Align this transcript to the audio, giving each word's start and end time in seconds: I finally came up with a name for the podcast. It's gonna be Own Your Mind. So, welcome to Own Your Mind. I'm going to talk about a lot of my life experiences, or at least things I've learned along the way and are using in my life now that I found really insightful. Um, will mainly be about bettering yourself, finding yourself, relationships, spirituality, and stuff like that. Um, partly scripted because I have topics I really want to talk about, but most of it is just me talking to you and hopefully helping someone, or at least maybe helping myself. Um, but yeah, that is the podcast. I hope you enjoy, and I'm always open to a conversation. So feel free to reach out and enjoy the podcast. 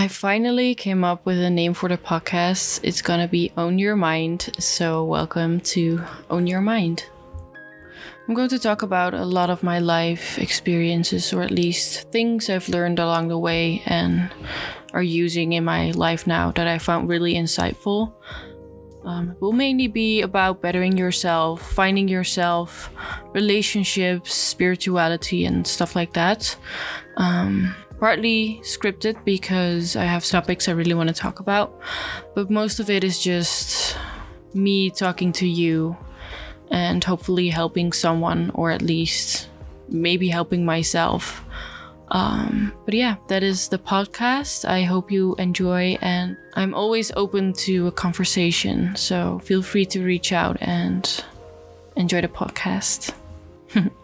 I 0.00 0.08
finally 0.08 0.74
came 0.74 1.04
up 1.04 1.26
with 1.26 1.38
a 1.38 1.50
name 1.50 1.74
for 1.74 1.90
the 1.90 1.98
podcast. 1.98 2.80
It's 2.82 3.02
gonna 3.02 3.28
be 3.28 3.52
Own 3.58 3.78
Your 3.78 3.96
Mind. 3.96 4.48
So, 4.58 5.04
welcome 5.04 5.60
to 5.76 6.02
Own 6.30 6.46
Your 6.46 6.62
Mind. 6.62 7.04
I'm 8.26 8.32
going 8.32 8.48
to 8.48 8.58
talk 8.58 8.80
about 8.80 9.12
a 9.12 9.26
lot 9.26 9.50
of 9.50 9.62
my 9.62 9.78
life 9.78 10.38
experiences, 10.38 11.34
or 11.34 11.42
at 11.42 11.50
least 11.50 12.10
things 12.12 12.48
I've 12.48 12.70
learned 12.70 12.98
along 12.98 13.28
the 13.28 13.36
way 13.36 13.82
and 13.84 14.30
are 14.94 15.02
using 15.02 15.52
in 15.52 15.64
my 15.64 15.90
life 15.90 16.26
now 16.26 16.50
that 16.52 16.66
I 16.66 16.78
found 16.78 17.10
really 17.10 17.34
insightful. 17.34 18.14
Um, 19.04 19.36
will 19.38 19.52
mainly 19.52 19.86
be 19.86 20.22
about 20.22 20.62
bettering 20.62 20.96
yourself, 20.96 21.60
finding 21.72 22.08
yourself, 22.08 22.88
relationships, 23.34 24.32
spirituality, 24.32 25.44
and 25.44 25.66
stuff 25.66 25.94
like 25.94 26.14
that. 26.14 26.56
Um, 27.18 27.74
partly 28.00 28.60
scripted 28.64 29.22
because 29.24 29.94
I 29.94 30.04
have 30.04 30.24
topics 30.24 30.68
I 30.68 30.72
really 30.72 30.94
want 30.94 31.10
to 31.10 31.14
talk 31.14 31.38
about, 31.38 31.78
but 32.34 32.50
most 32.50 32.80
of 32.80 32.88
it 32.88 33.04
is 33.04 33.22
just 33.22 33.96
me 34.54 34.90
talking 34.90 35.32
to 35.32 35.46
you 35.46 35.96
and 36.70 37.04
hopefully 37.04 37.50
helping 37.50 37.92
someone, 37.92 38.50
or 38.54 38.70
at 38.70 38.80
least 38.80 39.48
maybe 39.88 40.28
helping 40.28 40.64
myself. 40.64 41.44
Um, 42.08 42.72
but 42.86 42.94
yeah, 42.94 43.16
that 43.28 43.42
is 43.42 43.68
the 43.68 43.78
podcast. 43.78 44.64
I 44.64 44.82
hope 44.82 45.12
you 45.12 45.34
enjoy, 45.36 45.98
and 46.00 46.36
I'm 46.54 46.74
always 46.74 47.12
open 47.16 47.52
to 47.64 47.86
a 47.88 47.92
conversation. 47.92 48.96
So 48.96 49.40
feel 49.40 49.62
free 49.62 49.84
to 49.86 50.02
reach 50.02 50.32
out 50.32 50.56
and 50.60 51.24
enjoy 51.96 52.22
the 52.22 52.28
podcast. 52.28 53.14